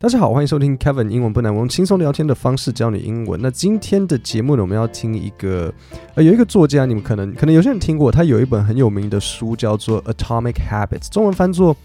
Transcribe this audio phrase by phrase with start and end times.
[0.00, 3.40] 大家好，欢迎收听 Kevin 英文不难，我用轻松聊天的方式教你英文。
[3.42, 5.74] 那今天的节目呢，我们要听一个，
[6.14, 11.74] 呃，有一个作家，你们可能可能有些人听过，他有一本很有名的书，叫做《Atomic Habits》，中文翻作《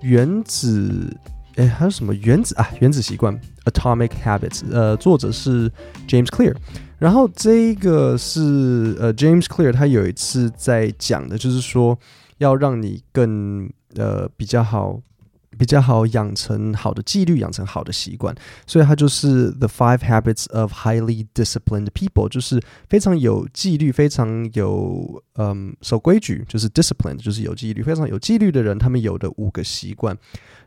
[0.00, 1.16] 原子》，
[1.62, 2.68] 哎，还有什么原子啊？
[2.80, 3.32] 原子习惯，
[3.66, 4.62] 《Atomic Habits》。
[4.72, 5.70] 呃，作者是
[6.08, 6.56] James Clear。
[6.98, 11.96] 然后这个是呃 James Clear，他有一次在讲的，就是说
[12.38, 15.00] 要让你更呃比较好。
[15.58, 18.34] 比较好养成好的纪律，养成好的习惯，
[18.66, 30.16] 所以它就是 The Five Habits of Highly Disciplined People，就是非常有纪律、非常有嗯守规矩，就是 disciplined，就是有纪律、非常有纪律的人，他们有的五个习惯。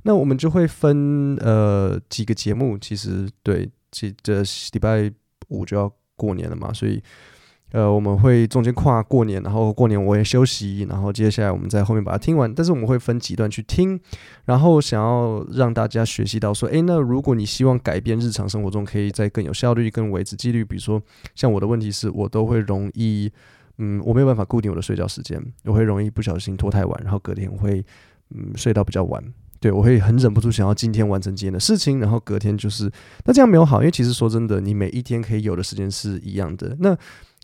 [0.03, 5.11] 那我们就会分呃几个节目，其实对，这这礼拜
[5.47, 7.01] 五就要过年了嘛，所以。
[7.71, 12.53] 呃，我们会中间跨过年，然后过年我也休息，然后接下来我们在后面把它听完。
[12.53, 13.99] 但是我们会分几段去听，
[14.45, 21.01] 然后想要让大家学习到说，诶，那如果你希望改变日常生活中可以再更有效率、更维持纪律，比如说
[21.33, 23.31] 像我的问题是我都会容易，
[23.77, 27.81] 嗯，我没有办法固定我的睡觉时间，我会容易不小心拖太晚，然后隔天会
[28.35, 29.23] 嗯睡到比较晚。
[29.61, 32.91] 对，我会很忍不住想要今天完成今天的事情，然后隔天就是
[33.25, 36.75] 那这样没有好，因为其实说真的，你每一天可以有的时间是一样的。
[36.79, 36.97] 那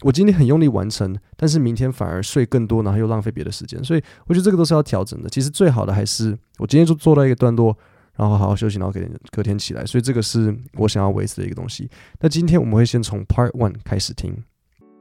[0.03, 5.29] 我今天很用力完成，但是明天反而睡更多，然后又浪费别的时间，所以我觉得这个都是要调整的。
[5.29, 7.75] 其实最好的还是我今天就做到一个段落，
[8.15, 9.83] 然后好好休息，然后隔天隔天起来。
[9.85, 11.89] 所以这个是我想要维持的一个东西。
[12.19, 14.43] 那今天我们会先从 Part One 开始听。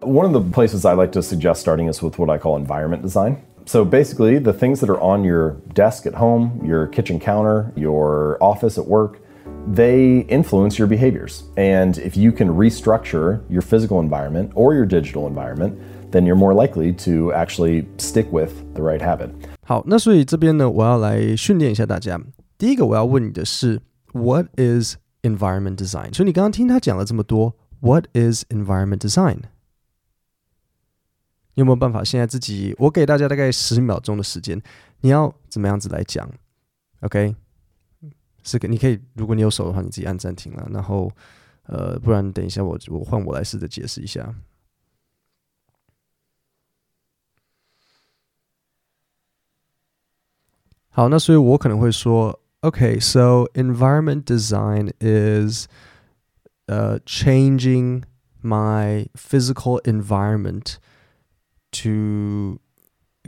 [0.00, 3.02] One of the places I like to suggest starting is with what I call environment
[3.02, 3.36] design.
[3.66, 8.38] So basically, the things that are on your desk at home, your kitchen counter, your
[8.40, 9.18] office at work.
[9.73, 11.43] They influence your behaviors.
[11.55, 15.73] And if you can restructure your physical environment or your digital environment,
[16.11, 19.29] then you're more likely to actually stick with the right habit.
[19.63, 22.19] 好，那所以这边呢，我要来训练一下大家。
[22.57, 23.81] 第一个我要问你的是，
[24.13, 26.13] What is environment design？
[26.13, 29.37] 所以你刚刚听他讲了这么多，What is environment design？
[31.53, 32.75] 你有没有办法现在自己？
[32.79, 34.61] 我给大家大概十秒钟的时间，
[35.01, 36.29] 你要怎么样子来讲？
[37.01, 37.35] OK？
[38.45, 40.67] 是个，你可以，如果你有手的话，你自己按暂停了。
[40.71, 41.11] 然后，
[41.63, 44.33] 呃，不然等一下我我换我来试着解释一下。
[50.89, 55.67] 好，那所以我可能会说，OK，so environment design is，
[56.65, 58.03] 呃，changing
[58.43, 60.75] my physical environment
[61.71, 62.59] to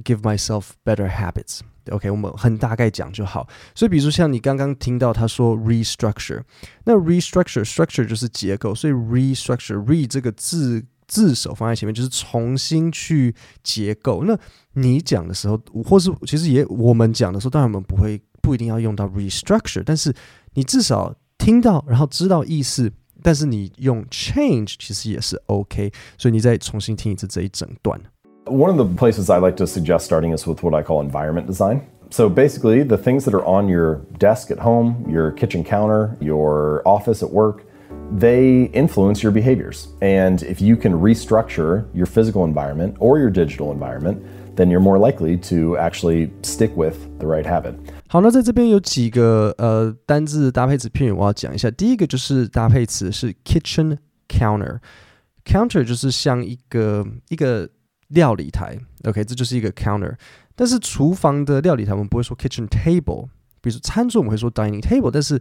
[0.03, 1.61] give myself better habits。
[1.88, 3.48] OK，我们很大概讲就好。
[3.74, 6.42] 所以，比如说像你刚刚听到他说 restructure，
[6.84, 14.24] 那 restructure structure 就是结构，所以 restructure re 这个字字首放在前面就是重新去结构。
[14.24, 14.38] 那
[14.74, 20.14] 你讲的时候，或是其实也我们讲的时候，当然我们不会不一定要用到 restructure，但是
[20.54, 25.92] 你至少听到，然后知道意思，但是你用 change 其实也是 OK。
[26.18, 27.98] 所以你再重新听一次这一整段。
[28.47, 31.87] One of the places I like to suggest starting is with what I call environment design.
[32.09, 36.81] So basically, the things that are on your desk at home, your kitchen counter, your
[36.85, 37.63] office at work,
[38.11, 39.87] they influence your behaviors.
[40.01, 44.21] And if you can restructure your physical environment or your digital environment,
[44.55, 47.75] then you're more likely to actually stick with the right habit.
[48.07, 51.71] 好，那在这边有几个呃单字搭配词片语，我要讲一下。
[51.71, 53.97] 第一个就是搭配词是 kitchen
[54.27, 57.69] counter，counter 就是像一个一个。
[58.08, 60.14] 料理台，OK，这就是一个 counter。
[60.54, 63.28] 但是厨房的料理台，我们不会说 kitchen table。
[63.60, 65.10] 比如说餐桌，我们会说 dining table。
[65.10, 65.40] 但是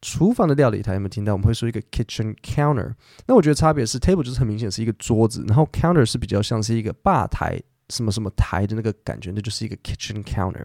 [0.00, 1.32] 厨房的料理台，有没有听到？
[1.32, 2.92] 我们会说一个 kitchen counter。
[3.26, 10.64] 那我觉得差别是 table 就是很明显是一个桌子，然后 counter 是比较像是一个吧台，什么什么台的那个感觉，那就是一个 kitchen counter。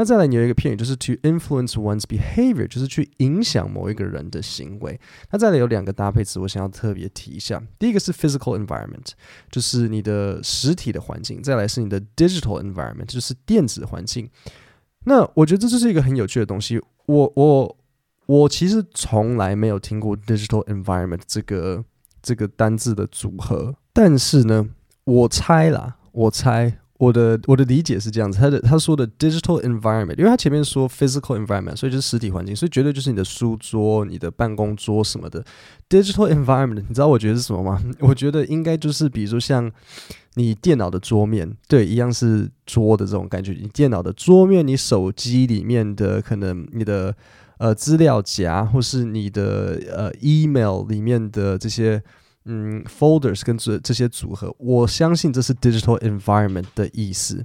[0.00, 4.98] 那再来，你有一个片语，就是 to influence one's behavior，就是去影响某一个人的行为。
[5.30, 7.62] 那再来有两个搭配词，我想要特别提一下。
[7.78, 9.10] 第一个是 physical environment，
[9.50, 14.26] 就是你的实体的环境；再来是你的 digital environment，就是电子环境。
[15.04, 16.80] 那我觉得这就是一个很有趣的东西。
[17.04, 17.76] 我我
[18.24, 21.84] 我其实从来没有听过 digital environment 这个
[22.22, 24.70] 这个单字的组合，但是呢，
[25.04, 26.78] 我猜啦，我猜。
[27.00, 35.42] 我的我的理解是这样子，他的他说的 digital environment，因为他前面说 physical environment，所以就是实体环境，所以绝对就是你的书桌、你的办公桌什么的。
[35.88, 37.82] digital environment，你知道我觉得是什么吗？
[38.00, 39.72] 我觉得应该就是比如说像
[40.34, 43.52] 你电脑的桌面，对，一样是桌的这种感觉。
[43.52, 47.16] 你电脑的桌面，你手机里面的可能你的
[47.56, 52.02] 呃资料夹，或是你的呃 email 里面的这些。
[52.46, 57.44] 嗯，folders 跟这这些组合，我相信这是 digital environment 的意思。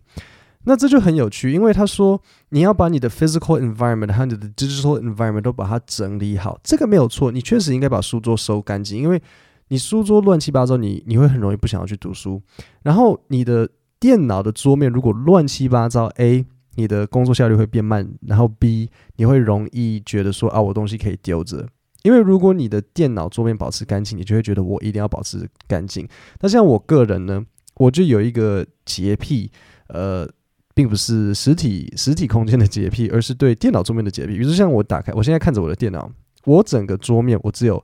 [0.67, 2.19] 那这就很有趣，因为他说
[2.49, 9.21] 你要把你的 physical environment 和你的 digital environment 都把它整理好，这个没有错，你确实应该把书桌收干净，因为
[9.67, 12.41] 你书桌乱七八糟，你你会很容易不想要去读书。
[12.81, 13.69] 然后你的
[13.99, 16.43] 电脑的桌面如果乱七八糟，A
[16.75, 21.67] 你的工作效率会变慢，然后 B 你会容易觉得说啊，我东西可以丢着。
[22.05, 26.07] 因为如果你的电脑桌面保持干净，你就会觉得我一定要保持干净。
[26.39, 27.43] 那像我个人呢，
[27.77, 29.51] 我就有一个洁癖，
[29.87, 30.29] 呃，
[30.75, 34.37] 并不是实体实体空间的洁癖，而是对电脑桌面的洁癖。
[34.37, 36.07] 比如像我打开，我现在看着我的电脑，
[36.43, 37.83] 我整个桌面我只有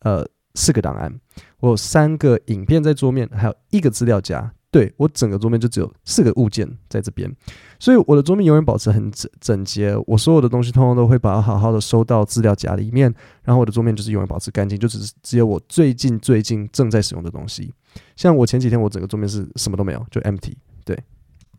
[0.00, 1.20] 呃四个档案，
[1.60, 4.54] 我有三个影片在桌面，还有一个资料夹。
[4.70, 7.30] 对，我整个桌面就只有四个物件在这边，
[7.84, 9.94] 所以我的桌面永远保持很整整洁。
[10.06, 17.74] 我所有的东西通通都会把它好好的收到资料夹里面，然后我的桌面就是永远保持干净，就只是只有我最近最近正在使用的东西。
[18.16, 20.54] 像我前几天我整个桌面是什么都没有，就 empty。
[20.82, 20.98] 对。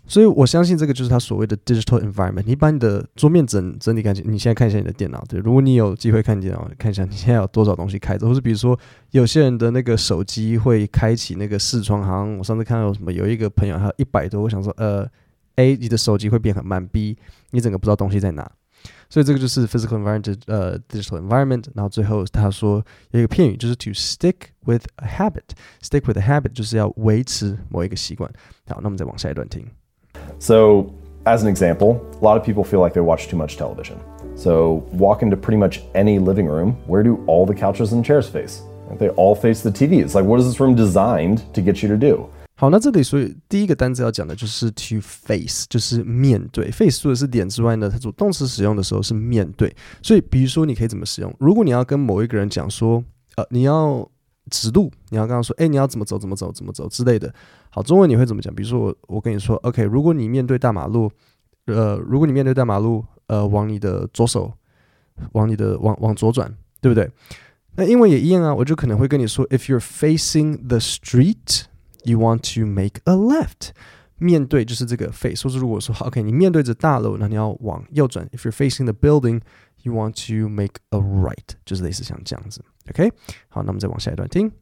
[0.08, 2.42] 所以我相信这个就是他所谓的 digital environment。
[2.48, 4.24] 你把你的桌面整整理干净。
[4.28, 8.76] 你现在看一下你的电脑，对，如果你有机会看电脑，看一下你现在有多少东西开着，或是比如说
[9.12, 15.08] 有些人的那个手机会开启那个视窗，好像我上次看到有什么，有一个朋友还有一百多，我想说，呃
[15.57, 17.17] ，A，你的手机会变很慢，B，
[17.51, 18.51] 你整个不知道东西在哪。
[19.09, 21.65] 所以这个就是 physical environment，呃，digital environment。
[21.75, 28.31] 然后最后他说有一个片语就是 to stick with a habit，stick with a habit 就是要维持某一个习惯。
[28.69, 29.67] 好，那我们再往下一段听。
[30.39, 30.87] So,
[31.25, 33.97] as an example, a lot of people feel like they watch too much television.
[34.37, 36.77] So, walk into pretty much any living room.
[36.87, 38.63] Where do all the couches and chairs face?
[38.99, 40.03] They all face the TV.
[40.03, 42.29] It's like, what is this room designed to get you to do?
[42.56, 46.72] 好，那这里所以第一个单词要讲的就是 to face，就是面对。
[46.72, 49.76] face 除了是脸之外呢，它做动词使用的时候是面对。
[50.02, 51.36] 所以，比如说你可以怎么使用？
[51.40, 53.04] 如果你要跟某一个人讲说，
[53.36, 54.10] 呃，你要。
[54.52, 57.34] 指路，你要跟他说，哎，你要怎么走，怎么走，怎么走之类的。
[57.72, 58.54] 好，中文你会怎么讲？
[58.54, 61.12] 比如说我，我跟你说，OK，如果你面对大马路，
[61.66, 64.54] 呃，如果你面对大马路，呃，往你的左手，
[65.32, 67.10] 往你的往往左转，对不对？
[67.76, 71.64] 那英文也一样啊，我就可能会跟你说，If you're facing the street,
[72.05, 73.71] you want to make a left。
[74.19, 78.29] 面对就是这个 face，或是如果说，OK，你面对着大楼，那你要往右转。
[78.29, 79.41] If you're facing the building,
[79.83, 82.63] you want to make a right，就是类似像这样子。
[82.91, 83.11] OK，
[83.49, 84.53] 好，那我们再往下一段听。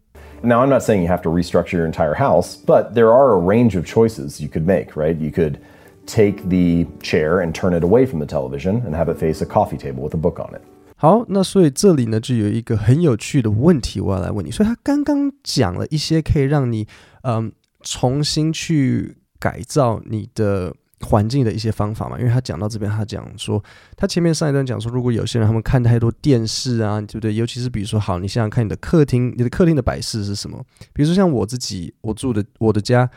[0.43, 3.41] Now, I'm not saying you have to restructure your entire house, but there are a
[3.41, 5.17] range of choices you could make, right?
[5.19, 5.59] You could
[6.07, 9.47] take the chair and turn it away from the television and have it face a
[9.47, 10.63] coffee table with a book on it.
[11.04, 14.50] 好，那所以这里呢就有一个很有趣的问题，我要来问你。
[14.50, 16.88] 所以他刚刚讲了一些可以让你
[17.24, 17.52] 嗯
[17.82, 20.74] 重新去改造你的。
[21.06, 23.62] 环境的一些方法嘛，因为他讲到这边，他讲说，
[23.98, 27.36] 他前面上一段讲说，如果有些人他们看太多电视啊，对不对？
[27.36, 30.64] 尤其是比如说，好，你想想看，你的客厅，你的客厅的摆饰是什么？
[30.94, 33.10] 比如说像我自己，我住的我的家，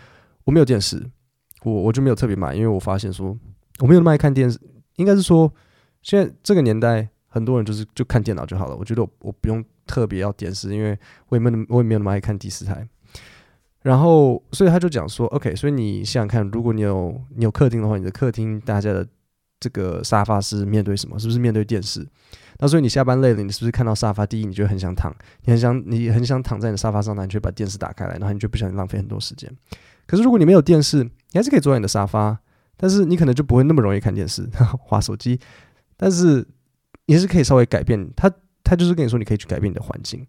[0.43, 1.01] 我没有电视，
[1.63, 3.39] 我我就没有特别买，因为我发现说，
[3.79, 4.59] 我没有那么爱看电视，
[4.97, 5.55] 应该是说，
[6.03, 8.75] 现在这个年代，很多人就是就看电脑就好了。
[8.75, 10.99] 我觉得我我不用特别要电视，因为
[11.29, 12.89] 我也没我也没有那么爱看第四台。
[13.83, 19.07] 然后，所以他就讲说，OK，所以你想想看，如果你有你有客厅的话，你的客厅大家的
[19.61, 21.19] 这个沙发是面对什么？
[21.19, 22.05] 是不是面对电视？
[22.59, 24.25] 那所以你下班累了，你是不是看到沙发？
[24.25, 29.55] 第一，你就很想躺，你很想你很想躺在你的沙发上，那你就把电视打开来，然后你就不想浪费很多时间。
[30.07, 32.37] 可是如果你没有电视，你还是可以坐在你的沙发，
[32.77, 34.49] 但是你可能就不会那么容易看电视、
[34.81, 35.39] 滑手机。
[35.97, 36.45] 但是
[37.07, 38.31] 你是可以稍微改变，他
[38.63, 40.27] 他就是跟你说，你可以去改变你的环境。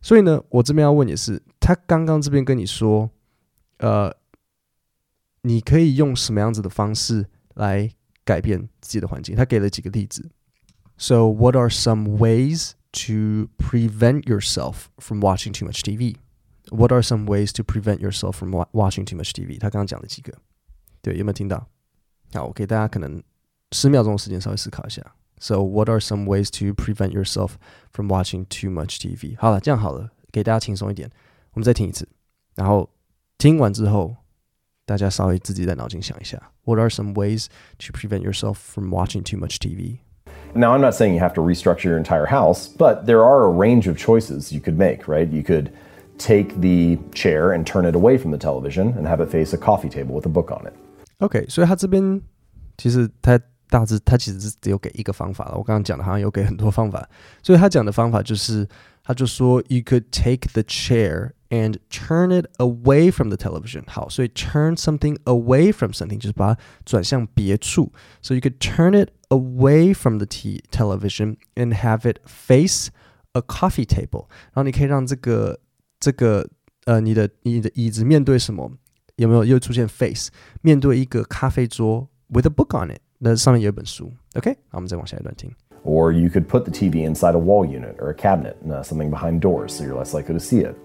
[0.00, 3.10] 所以呢，我这边要问你是，他刚刚这边跟你说，
[3.78, 4.16] 呃，
[5.42, 7.90] 你可以用什么样子的方式来
[8.24, 9.36] 改变自己的环境？
[9.36, 10.30] 他给了几个例子。
[10.96, 16.16] So, what are some ways to prevent yourself from watching too much TV?
[16.70, 19.58] What are some ways to prevent yourself from watching too much TV?
[19.58, 20.32] 他刚刚讲了几个，
[21.02, 21.66] 对，有没有听到？
[22.32, 23.22] 好，我给大家可能
[23.72, 25.02] 十秒钟的时间稍微思考一下。
[25.39, 27.57] So, what are some ways to prevent yourself
[27.91, 29.35] from watching too much TV?
[29.37, 31.11] 好了，这样好了，给大家轻松一点。
[31.53, 32.07] 我们再听一次，
[32.55, 32.89] 然后
[33.37, 34.15] 听完之后，
[34.85, 36.41] 大家稍微自己在脑筋想一下。
[36.63, 37.47] What are some ways
[37.79, 39.99] to prevent yourself from watching too much TV?
[40.53, 43.49] Now, I'm not saying you have to restructure your entire house, but there are a
[43.49, 45.29] range of choices you could make, right?
[45.29, 45.71] You could
[46.17, 49.57] take the chair and turn it away from the television and have it face a
[49.57, 50.73] coffee table with a book on it.
[51.19, 52.21] OK，所以他这边
[52.77, 53.37] 其实他。
[53.69, 57.07] 大致他其实是只有给一个方法了，我刚刚讲的好像有给很多方法，
[57.41, 58.67] 所以他讲的方法就是，
[59.03, 63.83] 他就说，you could take the chair and turn it away from the television。
[63.87, 67.91] 好，所以 turn something away from something 就是把它转向别处，
[68.21, 72.89] so you could turn it away from the t television and have it face
[73.33, 74.27] a coffee table。
[74.53, 75.59] 然后你可以让这个
[75.99, 76.47] 这个
[76.85, 78.71] 呃你的你的椅子面对什么？
[79.17, 80.29] 有没有又出现 face？
[80.61, 84.11] 面对一个咖啡桌，with a book on it， 那上面有一本书。
[84.35, 85.51] OK，好，我们再往下一段听。
[85.83, 89.39] Or you could put the TV inside a wall unit or a cabinet, uh, something behind
[89.39, 90.75] doors, so you're less likely to see it.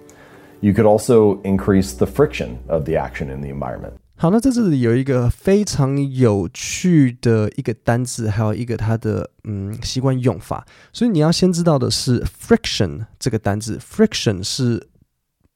[0.61, 3.95] You could also increase the friction of the action in the environment.
[4.17, 10.67] 好，那在这里有一个非常有趣的一个单字，还有一个它的嗯习惯用法。
[10.93, 14.87] 所以你要先知道的是 friction 这个单字，friction 是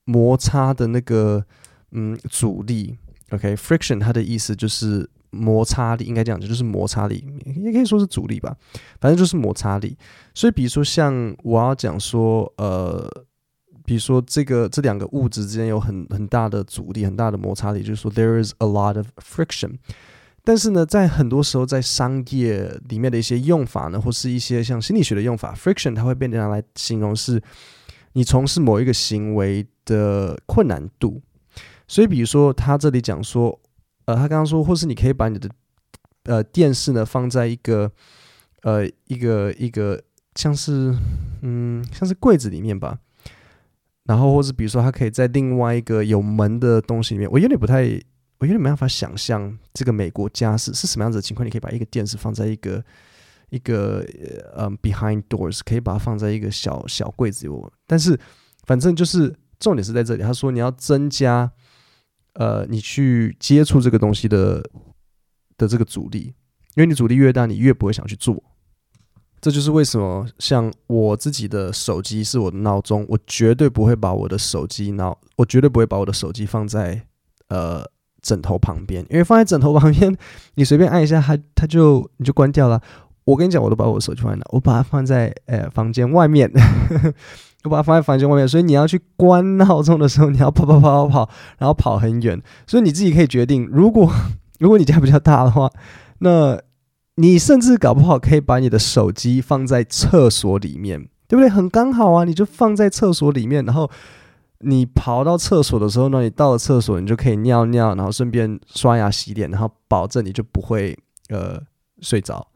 [0.07, 1.45] 摩擦的那个
[1.93, 2.97] 嗯阻力。
[3.29, 4.01] OK，friction、okay?
[4.01, 5.11] 它的意思就是。
[5.32, 8.56] 摩擦力应该这样讲，就是摩擦力，也可以说是阻力吧，
[9.00, 9.96] 反正就是摩擦力。
[10.34, 13.08] 所以，比如说像我要讲说，呃，
[13.86, 19.76] 比如说这个这两个物质之间有很很大的阻力，很大的摩擦力，就是说 there is a lot of friction。
[20.44, 27.40] 但是呢，在很多时候，在商业里面的一些用法呢，或是一些像心理学的用法，friction 它会被拿来形容是
[28.14, 31.22] 你从事某一个行为的困难度。
[31.88, 33.60] 所以，比如说他这里讲说。
[34.10, 35.48] 呃，他刚刚说，或是你可以把你的
[36.24, 37.92] 呃电视呢放在一个
[38.64, 40.02] 呃一个一个
[40.34, 40.96] 像是
[41.44, 42.98] 嗯像是柜子里面吧，
[44.06, 47.30] 然后或者比如说，它可以在另外一个有门的东西里面。
[47.30, 47.84] 我有点不太，
[48.40, 51.46] 我有点没办法想象这个美国家是是什么样子的情况。
[51.46, 52.84] 你可以把一个电视放在一个
[53.52, 54.04] 一个
[54.56, 57.54] 呃、behind doors，可以把它放在一个小小柜子里。
[57.86, 58.20] 但是
[58.66, 61.52] 反正就是重点是在这里，他说你要增加。
[62.34, 64.64] 呃，你去接触这个东西的
[65.58, 66.34] 的这个阻力，
[66.76, 68.42] 因为你阻力越大，你越不会想去做。
[69.42, 77.02] 这就是为什么，像我自己的手机是我的闹钟，我绝对不会把我的手机闹，我绝对不会把我的手机放在
[77.48, 77.86] 呃
[78.22, 80.14] 枕头旁边，因为放在枕头旁边，
[80.56, 82.82] 你随便按一下，它它就你就关掉了。
[83.24, 86.52] 我跟你讲，我都把我的手机放在哪，我把它放在呃房间外面。
[87.64, 92.42] 我把它放在房间外面，所以你要去关闹钟的时候，你要跑跑跑跑跑，然后跑很远。
[92.66, 94.10] 所以你自己可以决定，如果
[94.60, 95.70] 如果你家比较大的话，
[96.20, 96.60] 那
[97.16, 101.50] 你甚至搞不好可以把你的手机放在厕所里面，对不对？
[101.50, 103.90] 很刚好啊，你就放在厕所里面，然后
[104.60, 110.98] 你跑到厕所的时候呢，你到了厕所，你就可以尿尿，然后顺便刷牙洗脸，然后保证你就不会
[111.30, 111.62] 呃
[112.02, 112.48] 睡着。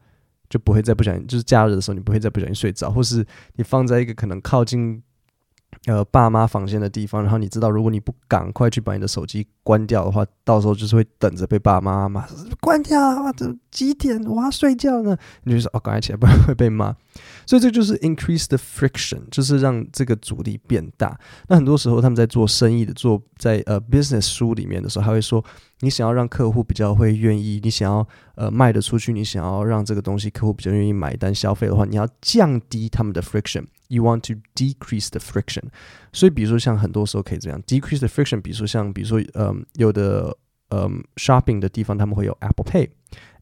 [0.48, 5.02] 就不会再不小心，就是假日的时候，你不会再不小心睡着，或是你放在一个可能靠近
[5.86, 12.26] 呃爸妈房间的地方，然后你知道，如果你不赶快去把你的手机关掉的话，到时候就是会等着被爸妈骂，
[12.60, 15.16] 关掉啊，这几点我要睡觉呢？
[15.44, 16.94] 你就说哦，赶快起来，不然会被骂。
[17.46, 21.18] 所以这就是 increase the friction，就是让这个阻力变大。
[21.48, 25.42] 那很多时候他们在做生意的，做在呃 business 书里面的时候，他会说，
[25.80, 33.64] 你想要让客户比较会愿意，你想要呃卖得出去，你想要让这个东西客户比较愿意买单消费的话，你要降低他们的 friction。
[33.88, 35.64] You want to decrease the friction。
[36.12, 38.40] 所以比如说像很多时候可以这样 decrease the friction。
[38.40, 40.33] 比如说像比如说嗯、有的
[40.74, 42.88] 嗯、shopping 的地方他们会有 Apple Pay。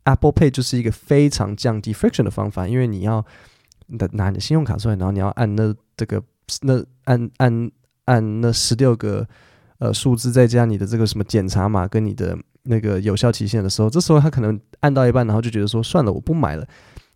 [0.04, 3.24] Apple Pay 就是一个非常降低 friction 的方法，因为你要。
[4.12, 6.22] 拿你的信用卡出来，然后你要按那这个
[6.62, 7.70] 那按按
[8.06, 9.28] 按那十六个
[9.78, 16.66] 呃数字，再加你的这个什么检查码跟你的那个有效期限的时候，这时候他可能按到一半，然后就觉得说算了，我不买了。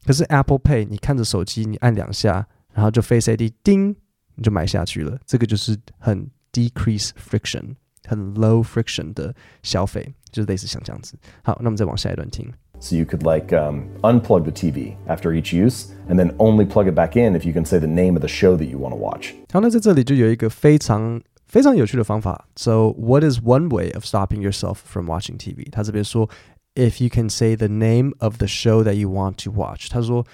[0.05, 3.97] 可是 Apple Pay，你看着手机，你按两下，然后就 Face ID，叮，
[4.35, 5.19] 你就买下去了。
[5.25, 7.77] 这个就是很 decrease friction，
[8.08, 11.16] 很 low friction 的消费，就是类似像这样子。
[11.44, 12.52] 好，那我们再往下一段听。
[12.80, 16.96] So you could like um, unplug the TV after each use, and then only plug it
[16.96, 18.98] back in if you can say the name of the show that you want to
[18.98, 19.34] watch.
[19.52, 22.48] 好，那在这里就有一个非常非常有趣的方法。
[22.56, 25.70] So what is one way of stopping yourself from watching TV？
[25.72, 26.28] 他这边说，
[26.74, 30.26] if you can say the name of the show that you want to watch，他说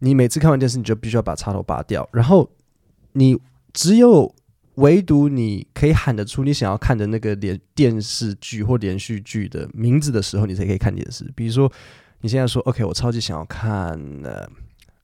[0.00, 2.50] 你每次看完电视，你就必须要把插头拔掉，然后
[3.12, 3.38] 你
[3.72, 4.34] 只有。
[4.75, 11.29] 唯独你可以喊得出你想要看的那个连电视剧或连续剧的名字的时候，你才可以看电视。
[11.35, 11.71] 比如说，
[12.21, 14.47] 你现在说 “OK”，我超级想要看呃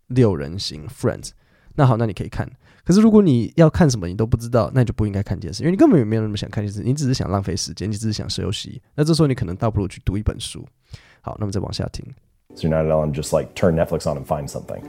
[0.08, 1.32] 六人行 （Friends），
[1.76, 2.50] 那好，那你可以看。
[2.86, 8.82] 可是如果你要看什么你都不知道，那你就不应该看电视，因为你根本也没有那么想看电视，你只是想浪费时间，你只是想休息。
[8.96, 10.66] 那这时候你可能倒不如去读一本书。
[11.20, 12.06] 好，那么再往下听。
[12.56, 14.82] So you're not alone, just like turn Netflix on and find something.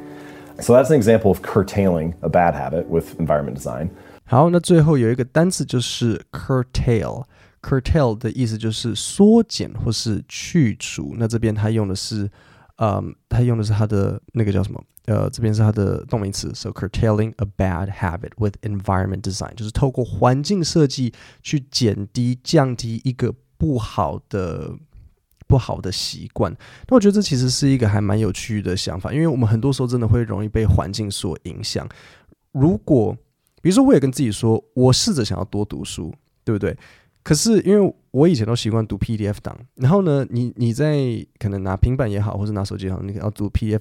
[0.60, 3.90] So that's an example of curtailing a bad habit with environment design.
[4.30, 7.24] 好，那最后有一个单词就是 curtail。
[7.62, 11.14] curtail 的意思就是缩减或是去除。
[11.16, 12.30] 那这边它用的是，
[12.76, 14.84] 嗯，它用的是它的那个叫什么？
[15.06, 16.52] 呃，这边是它的动名词。
[16.54, 24.74] So curtailing a bad habit with environment design，就是透过环境设计去减低、降低一个不好的、
[25.46, 26.54] 不好的习惯。
[26.86, 31.88] 那我觉得这其实是一个还蛮有趣的想法，因为我们很多时候真的会容易被环境所影响。
[32.52, 33.16] 如果
[33.60, 36.12] 比如说，我也跟自己说，我试着想要多读书，
[36.44, 36.76] 对不对？
[37.22, 40.96] 可是因为我以前都习惯读 PDF 档，然后呢，你你在
[41.38, 43.80] 可能拿平板也好，或者拿手机也好，你要读 PDF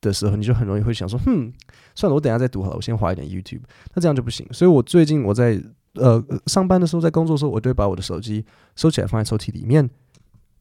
[0.00, 1.52] 的时候，你就很容易会想说，哼，
[1.94, 3.60] 算了，我等下再读好了，我先划一点 YouTube，
[3.94, 4.46] 那这样就不行。
[4.52, 5.60] 所以我最近我在
[5.94, 8.44] 呃上班的时候，在工作的时候，我就会把我的手机
[8.74, 9.90] 收起来放在抽屉里面，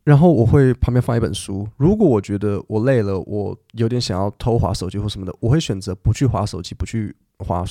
[0.04, 1.66] 然后我会旁边放一本书。
[1.78, 7.64] 如果我觉得我累了，我有点想要偷滑手机或什么的，我会选择不去滑手机，不去滑，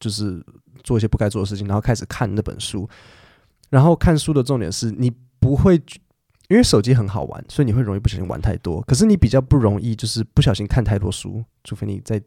[0.00, 0.44] 就是
[0.82, 2.88] 做一些不该做的事情，然后开始看那本书。
[3.68, 5.74] 然后看书的重点是你不会，
[6.48, 8.80] 因为手机很好玩，所以你会容易不小心玩太多。
[8.82, 12.22] 可是你比较不容易，就是不小心看太多书，除非你在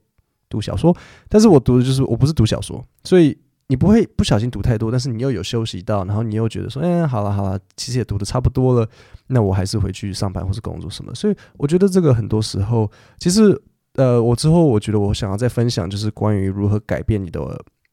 [0.50, 0.96] 读小说。
[1.30, 4.92] 但是我读的就是我不是读小说，所以你不会不小心读太多。
[4.92, 8.90] 但是你又有休息到，然后你又觉得说，哎，好了好了，其实也读的差不多了，
[9.28, 11.16] 那我还是回去上班或是工作什么。
[11.16, 13.60] 所以我觉得这个很多时候，其实
[14.00, 17.42] 呃，我之后我觉得我想要再分享，就是关于如何改变你的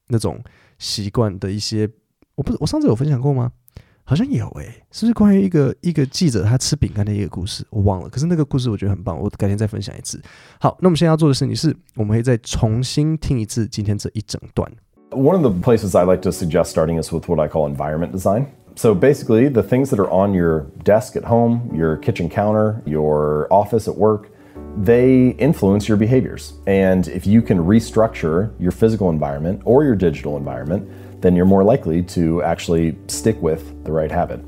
[0.06, 0.40] 那种
[0.78, 1.90] 习惯的一些。
[2.36, 3.50] 我不是我上次有分享过吗？
[4.04, 7.66] 好像有诶、是不是关于一个一个记者他吃饼干的一个故事？
[7.70, 8.08] 我忘了。
[8.08, 10.22] 可是那个故事我觉得很棒，我改天再分享一次。
[10.60, 14.70] 好，那我们现在要做的事情是，我们可以再重新听一次今天这一整段。
[15.10, 18.46] One of the places I like to suggest starting is with what I call environment design.
[18.76, 23.48] So basically, the things that are on your desk at home, your kitchen counter, your
[23.50, 24.28] office at work,
[24.76, 26.52] they influence your behaviors.
[26.66, 31.64] And if you can restructure your physical environment or your digital environment, then you're more
[31.64, 34.40] likely to actually stick with the right habit.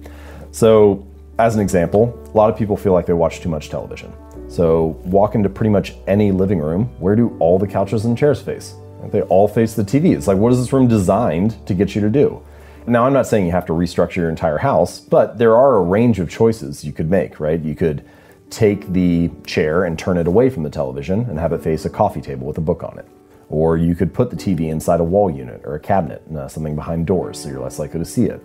[0.51, 1.07] So,
[1.39, 4.13] as an example, a lot of people feel like they watch too much television.
[4.49, 8.43] So, walk into pretty much any living room, where do all the couches and chairs
[8.43, 8.75] face?
[9.11, 10.17] They all face the TV.
[10.17, 12.43] It's like, what is this room designed to get you to do?
[12.87, 15.83] Now, I'm not saying you have to restructure your entire house, but there are a
[15.83, 17.61] range of choices you could make, right?
[17.61, 18.05] You could
[18.51, 21.91] take the chair and turn it away from the television and have it face a
[21.91, 23.07] coffee table with a book on it.
[23.49, 26.75] Or you could put the TV inside a wall unit or a cabinet, uh, something
[26.75, 28.43] behind doors, so you're less likely to see it.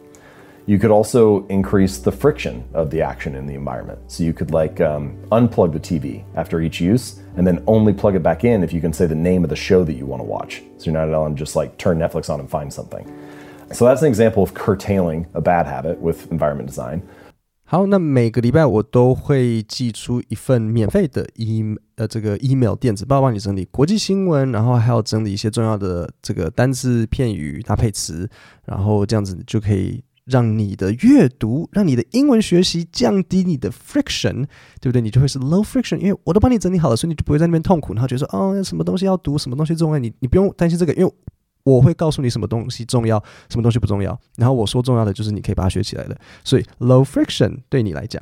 [0.66, 4.00] You could also increase the friction of the action in the environment.
[4.08, 8.16] So you could like um, unplug the TV after each use and then only plug
[8.16, 10.22] it back in if you can say the name of the show that you want
[10.22, 10.64] to watch.
[10.78, 13.06] So you're not on just like turn Netflix on and find something.
[13.74, 17.08] So that's an example of curtailing a bad habit with environment design.
[17.66, 28.30] 好，那每个礼拜我都会寄出一份免费的 email，呃，这个 email 电子报，帮你整理国际新闻，然后还要整理一些重要的这个单字、片语、搭配词，
[28.66, 34.46] 然后这样子就可以让你的阅读，让你的英文学习降低你的 friction，
[34.80, 35.02] 对不对？
[35.02, 41.12] 你就会是 low friction，因为我都帮你整理好了，所以你就不会在那边痛苦，然后觉得说，哦，什么东西要读，什么东西重要，你你不用担心这个，因为。
[41.64, 43.18] 我会告诉你什么东西重要，
[43.50, 44.20] 什么东西不重要。
[44.38, 46.18] 然后我说重要的就是你可以把它学起来的。
[46.44, 48.22] 所以 low friction 对你来讲，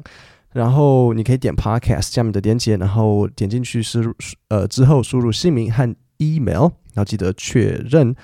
[0.53, 4.13] 然后你可以点 podcast 下面的链接，然后点进去输入
[4.49, 8.15] 呃之后输入姓名和 email，然后记得确认，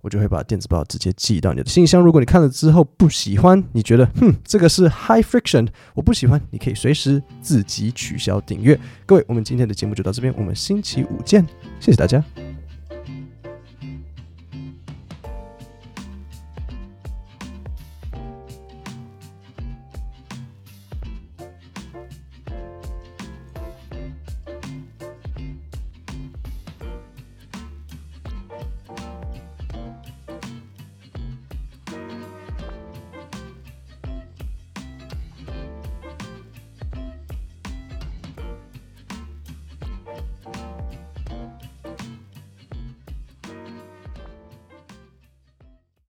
[0.00, 2.00] 我就会把电子报直接寄到你的信箱。
[2.00, 8.78] 如果你看了之后不喜欢，你觉得哼这个是 high friction，我不喜欢，你可以随时自己取消订阅。
[9.04, 11.46] 各位，我们今天的节目就到这边，我们星期五见，
[11.78, 12.41] 谢谢大家。